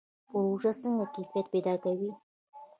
پروژې 0.29 0.71
څنګه 0.81 1.05
کیفیت 1.15 1.45
پیدا 1.53 1.73
کوي؟ 1.83 2.11